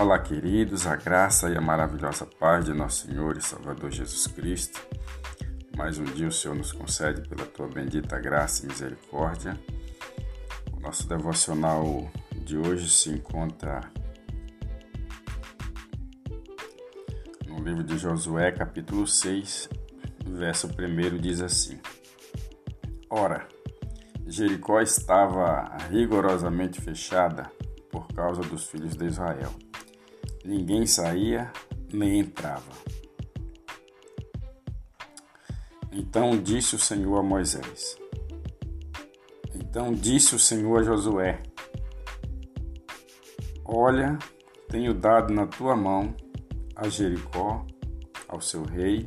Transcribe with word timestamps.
Olá, 0.00 0.16
queridos, 0.20 0.86
a 0.86 0.94
graça 0.94 1.50
e 1.50 1.56
a 1.56 1.60
maravilhosa 1.60 2.24
paz 2.24 2.64
de 2.64 2.72
nosso 2.72 3.08
Senhor 3.08 3.36
e 3.36 3.42
Salvador 3.42 3.90
Jesus 3.90 4.28
Cristo. 4.28 4.80
Mais 5.76 5.98
um 5.98 6.04
dia 6.04 6.28
o 6.28 6.32
Senhor 6.32 6.56
nos 6.56 6.70
concede 6.70 7.28
pela 7.28 7.44
tua 7.44 7.66
bendita 7.66 8.16
graça 8.20 8.64
e 8.64 8.68
misericórdia. 8.68 9.58
O 10.72 10.78
nosso 10.78 11.08
devocional 11.08 12.08
de 12.32 12.56
hoje 12.56 12.88
se 12.88 13.10
encontra 13.10 13.80
no 17.48 17.58
livro 17.64 17.82
de 17.82 17.98
Josué, 17.98 18.52
capítulo 18.52 19.04
6, 19.04 19.68
verso 20.24 20.68
1 20.68 21.18
diz 21.18 21.40
assim: 21.40 21.80
Ora, 23.10 23.48
Jericó 24.28 24.80
estava 24.80 25.76
rigorosamente 25.90 26.80
fechada 26.80 27.50
por 27.90 28.06
causa 28.12 28.42
dos 28.42 28.70
filhos 28.70 28.94
de 28.94 29.04
Israel. 29.04 29.52
Ninguém 30.48 30.86
saía 30.86 31.52
nem 31.92 32.20
entrava. 32.20 32.72
Então 35.92 36.42
disse 36.42 36.74
o 36.74 36.78
Senhor 36.78 37.18
a 37.18 37.22
Moisés. 37.22 37.98
Então 39.54 39.92
disse 39.92 40.34
o 40.34 40.38
Senhor 40.38 40.80
a 40.80 40.82
Josué: 40.84 41.42
Olha, 43.62 44.18
tenho 44.70 44.94
dado 44.94 45.34
na 45.34 45.46
tua 45.46 45.76
mão 45.76 46.16
a 46.74 46.88
Jericó, 46.88 47.66
ao 48.26 48.40
seu 48.40 48.64
rei 48.64 49.06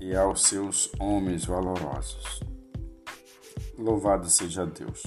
e 0.00 0.14
aos 0.14 0.42
seus 0.42 0.92
homens 1.00 1.44
valorosos. 1.44 2.38
Louvado 3.76 4.30
seja 4.30 4.64
Deus. 4.64 5.02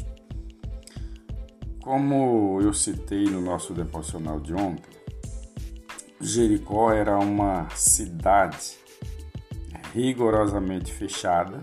Como 1.81 2.59
eu 2.61 2.73
citei 2.73 3.23
no 3.23 3.39
nosso 3.39 3.73
devocional 3.73 4.41
de 4.41 4.53
ontem, 4.53 4.97
Jericó 6.27 6.91
era 6.91 7.17
uma 7.17 7.69
cidade 7.69 8.77
rigorosamente 9.93 10.93
fechada 10.93 11.59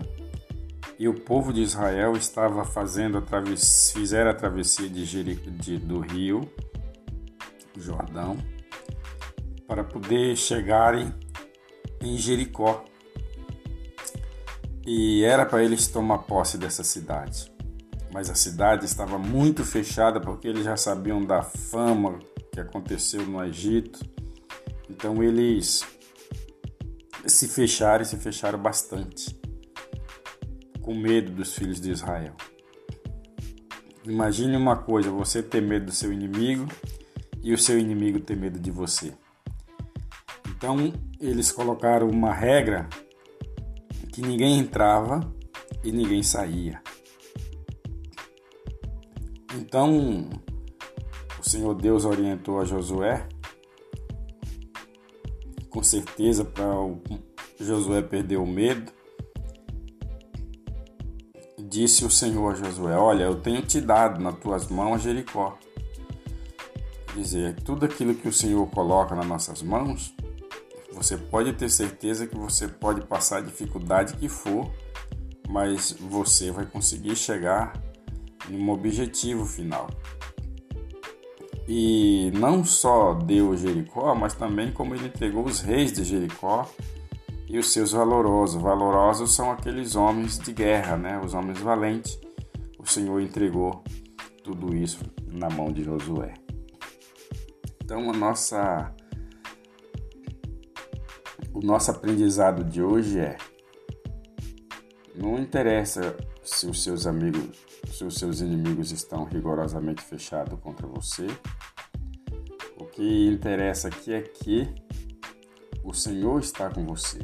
e 0.97 1.07
o 1.07 1.13
povo 1.13 1.53
de 1.53 1.61
Israel 1.61 2.17
estava 2.17 2.65
fazendo 2.65 3.17
a 3.17 3.21
travessia, 3.21 3.99
fizeram 4.01 4.31
a 4.31 4.33
travessia 4.33 4.89
de 4.89 5.05
Jerico, 5.05 5.49
de, 5.51 5.77
do 5.77 5.99
rio 5.99 6.49
Jordão 7.77 8.37
para 9.67 9.83
poder 9.83 10.35
chegarem 10.35 11.13
em 12.01 12.17
Jericó. 12.17 12.85
E 14.85 15.23
era 15.23 15.45
para 15.45 15.63
eles 15.63 15.87
tomar 15.87 16.19
posse 16.19 16.57
dessa 16.57 16.83
cidade 16.83 17.55
mas 18.15 18.29
a 18.29 18.33
cidade 18.33 18.85
estava 18.85 19.19
muito 19.19 19.65
fechada 19.65 20.21
porque 20.21 20.47
eles 20.47 20.63
já 20.63 20.77
sabiam 20.77 21.21
da 21.21 21.43
fama 21.43 22.17
que 22.49 22.61
aconteceu 22.61 23.25
no 23.25 23.43
Egito. 23.43 23.99
Então 24.89 25.23
eles 25.23 25.85
se 27.25 27.47
fecharam 27.47 28.03
e 28.03 28.05
se 28.05 28.17
fecharam 28.17 28.59
bastante, 28.59 29.39
com 30.81 30.93
medo 30.95 31.31
dos 31.31 31.53
filhos 31.53 31.81
de 31.81 31.91
Israel. 31.91 32.35
Imagine 34.05 34.55
uma 34.55 34.77
coisa: 34.77 35.09
você 35.09 35.41
ter 35.41 35.61
medo 35.61 35.87
do 35.87 35.91
seu 35.91 36.13
inimigo 36.13 36.67
e 37.41 37.53
o 37.53 37.57
seu 37.57 37.79
inimigo 37.79 38.19
ter 38.19 38.35
medo 38.35 38.59
de 38.59 38.71
você. 38.71 39.13
Então 40.49 40.93
eles 41.19 41.51
colocaram 41.51 42.09
uma 42.09 42.33
regra 42.33 42.87
que 44.11 44.21
ninguém 44.21 44.59
entrava 44.59 45.19
e 45.83 45.91
ninguém 45.91 46.23
saía. 46.23 46.81
Então, 49.55 50.29
o 51.39 51.43
Senhor 51.43 51.73
Deus 51.75 52.05
orientou 52.05 52.59
a 52.59 52.65
Josué, 52.65 53.27
com 55.75 55.83
certeza 55.83 56.45
para 56.45 56.65
Josué 57.59 58.01
perder 58.01 58.37
o 58.37 58.47
medo. 58.47 58.93
Disse 61.59 62.05
o 62.05 62.09
Senhor 62.09 62.53
a 62.53 62.55
Josué: 62.55 62.97
Olha, 62.97 63.23
eu 63.25 63.41
tenho 63.41 63.61
te 63.61 63.81
dado 63.81 64.21
nas 64.23 64.39
tuas 64.39 64.69
mãos 64.69 65.01
Jericó. 65.01 65.57
Quer 67.07 67.19
dizer, 67.19 67.55
tudo 67.61 67.85
aquilo 67.85 68.15
que 68.15 68.27
o 68.27 68.31
Senhor 68.31 68.65
coloca 68.67 69.13
nas 69.15 69.27
nossas 69.27 69.61
mãos, 69.61 70.15
você 70.93 71.17
pode 71.17 71.51
ter 71.51 71.69
certeza 71.69 72.25
que 72.25 72.37
você 72.37 72.69
pode 72.69 73.05
passar 73.05 73.39
a 73.39 73.41
dificuldade 73.41 74.15
que 74.15 74.29
for, 74.29 74.71
mas 75.49 75.91
você 75.99 76.51
vai 76.51 76.65
conseguir 76.65 77.17
chegar 77.17 77.73
um 78.49 78.69
objetivo 78.69 79.45
final. 79.45 79.89
E 81.67 82.31
não 82.35 82.63
só 82.63 83.13
deu 83.13 83.57
Jericó, 83.57 84.13
mas 84.13 84.33
também 84.33 84.71
como 84.71 84.93
ele 84.93 85.07
entregou 85.07 85.45
os 85.45 85.61
reis 85.61 85.91
de 85.91 86.03
Jericó 86.03 86.69
e 87.47 87.57
os 87.57 87.71
seus 87.71 87.91
valorosos. 87.91 88.61
Valorosos 88.61 89.33
são 89.33 89.51
aqueles 89.51 89.95
homens 89.95 90.37
de 90.37 90.53
guerra, 90.53 90.95
né? 90.95 91.19
os 91.23 91.33
homens 91.33 91.59
valentes. 91.59 92.19
O 92.77 92.85
Senhor 92.85 93.19
entregou 93.19 93.83
tudo 94.43 94.75
isso 94.75 94.99
na 95.27 95.49
mão 95.49 95.71
de 95.71 95.83
Josué. 95.83 96.35
Então 97.83 98.09
a 98.09 98.13
nossa 98.13 98.93
o 101.53 101.61
nosso 101.61 101.89
aprendizado 101.89 102.63
de 102.63 102.81
hoje 102.81 103.19
é 103.19 103.37
não 105.15 105.39
interessa 105.39 106.15
se 106.45 106.67
os 106.67 106.83
seus 106.83 107.07
amigos, 107.07 107.57
se 107.91 108.05
os 108.05 108.15
seus 108.15 108.39
inimigos 108.39 108.91
estão 108.91 109.25
rigorosamente 109.25 110.03
fechados 110.03 110.59
contra 110.59 110.85
você. 110.87 111.25
O 112.77 112.85
que 112.85 113.27
interessa 113.27 113.87
aqui 113.87 114.13
é 114.13 114.21
que 114.21 114.69
o 115.83 115.93
Senhor 115.93 116.39
está 116.39 116.69
com 116.69 116.85
você 116.85 117.19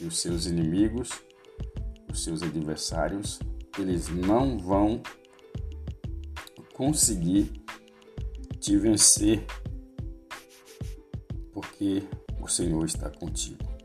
e 0.00 0.06
os 0.06 0.18
seus 0.18 0.46
inimigos, 0.46 1.10
os 2.10 2.22
seus 2.22 2.42
adversários, 2.42 3.40
eles 3.78 4.08
não 4.08 4.56
vão 4.58 5.02
conseguir 6.72 7.52
te 8.60 8.76
vencer 8.76 9.44
porque 11.52 12.04
o 12.40 12.46
Senhor 12.46 12.84
está 12.84 13.10
contigo. 13.10 13.77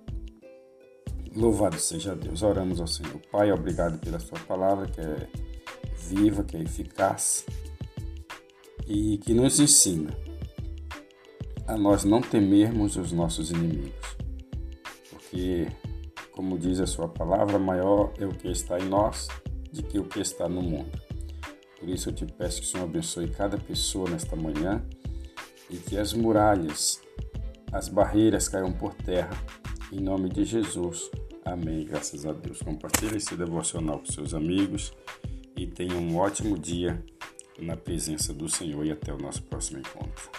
Louvado 1.35 1.79
seja 1.79 2.15
Deus. 2.15 2.43
Oramos 2.43 2.79
ao 2.79 2.87
Senhor. 2.87 3.19
Pai, 3.31 3.51
obrigado 3.51 3.97
pela 3.99 4.19
Sua 4.19 4.39
palavra 4.39 4.87
que 4.87 5.01
é 5.01 5.27
viva, 5.97 6.43
que 6.43 6.57
é 6.57 6.61
eficaz 6.61 7.45
e 8.87 9.17
que 9.17 9.33
nos 9.33 9.59
ensina 9.59 10.15
a 11.67 11.77
nós 11.77 12.03
não 12.03 12.21
temermos 12.21 12.97
os 12.97 13.11
nossos 13.11 13.49
inimigos. 13.49 14.17
Porque, 15.09 15.67
como 16.31 16.57
diz 16.59 16.79
a 16.79 16.85
Sua 16.85 17.07
palavra, 17.07 17.57
maior 17.57 18.13
é 18.19 18.25
o 18.25 18.31
que 18.31 18.49
está 18.49 18.79
em 18.79 18.87
nós 18.87 19.27
do 19.71 19.81
que 19.81 19.97
o 19.97 20.03
que 20.03 20.19
está 20.19 20.47
no 20.47 20.61
mundo. 20.61 20.91
Por 21.79 21.89
isso 21.89 22.09
eu 22.09 22.13
te 22.13 22.25
peço 22.25 22.61
que 22.61 22.67
o 22.67 22.69
Senhor 22.69 22.83
abençoe 22.83 23.27
cada 23.29 23.57
pessoa 23.57 24.09
nesta 24.09 24.35
manhã 24.35 24.83
e 25.69 25.77
que 25.77 25.97
as 25.97 26.13
muralhas, 26.13 27.01
as 27.71 27.89
barreiras 27.89 28.47
caiam 28.47 28.71
por 28.71 28.93
terra. 28.93 29.35
Em 29.93 30.01
nome 30.01 30.27
de 30.27 30.43
Jesus. 30.43 31.11
Amém. 31.45 31.85
Graças 31.85 32.25
a 32.25 32.33
Deus. 32.33 32.63
Compartilhe 32.63 33.17
esse 33.17 33.35
devocional 33.35 33.99
com 33.99 34.07
seus 34.07 34.33
amigos 34.33 34.91
e 35.55 35.67
tenha 35.67 35.93
um 35.93 36.17
ótimo 36.17 36.57
dia 36.57 37.05
na 37.59 37.77
presença 37.77 38.33
do 38.33 38.49
Senhor 38.49 38.83
e 38.87 38.91
até 38.91 39.13
o 39.13 39.19
nosso 39.19 39.43
próximo 39.43 39.77
encontro. 39.77 40.31